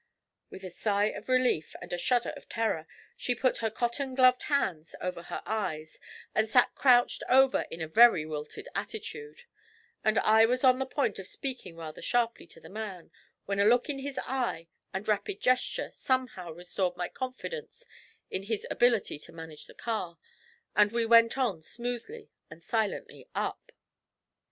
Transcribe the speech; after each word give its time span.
With 0.49 0.63
a 0.63 0.71
sigh 0.71 1.09
of 1.11 1.29
relief 1.29 1.75
and 1.79 1.93
a 1.93 1.97
shudder 1.99 2.33
of 2.35 2.49
terror, 2.49 2.87
she 3.15 3.35
put 3.35 3.57
her 3.59 3.69
cotton 3.69 4.15
gloved 4.15 4.41
hands 4.49 4.95
over 4.99 5.21
her 5.21 5.43
eyes, 5.45 5.99
and 6.33 6.49
sat 6.49 6.73
crouched 6.73 7.21
over 7.29 7.67
in 7.69 7.83
a 7.83 7.87
very 7.87 8.25
wilted 8.25 8.67
attitude; 8.73 9.43
and 10.03 10.17
I 10.17 10.47
was 10.47 10.63
on 10.63 10.79
the 10.79 10.87
point 10.87 11.19
of 11.19 11.27
speaking 11.27 11.75
rather 11.77 12.01
sharply 12.01 12.47
to 12.47 12.59
the 12.59 12.67
man, 12.67 13.11
when 13.45 13.59
a 13.59 13.65
look 13.65 13.91
in 13.91 13.99
his 13.99 14.17
eye 14.25 14.69
and 14.91 15.07
a 15.07 15.11
rapid 15.11 15.39
gesture 15.39 15.91
somehow 15.91 16.51
restored 16.51 16.97
my 16.97 17.07
confidence 17.07 17.85
in 18.31 18.41
his 18.41 18.65
ability 18.71 19.19
to 19.19 19.31
manage 19.31 19.67
the 19.67 19.75
car, 19.75 20.17
and 20.75 20.91
we 20.91 21.05
went 21.05 21.37
on 21.37 21.61
smoothly 21.61 22.31
and 22.49 22.63
silently 22.63 23.27
up. 23.35 23.71